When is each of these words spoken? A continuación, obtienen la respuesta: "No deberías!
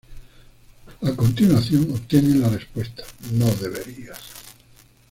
A 1.03 1.11
continuación, 1.13 1.91
obtienen 1.91 2.41
la 2.41 2.49
respuesta: 2.49 3.03
"No 3.33 3.45
deberías! 3.53 4.17